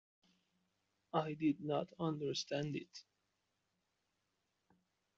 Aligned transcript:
I 1.13 1.33
did 1.35 1.61
not 1.63 1.93
understand 1.99 2.75
it. 2.75 3.03